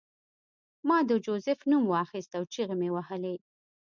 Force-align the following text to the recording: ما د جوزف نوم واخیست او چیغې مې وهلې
ما 0.87 0.97
د 1.09 1.11
جوزف 1.25 1.59
نوم 1.71 1.83
واخیست 1.93 2.31
او 2.37 2.43
چیغې 2.53 2.75
مې 2.79 2.89
وهلې 2.95 3.35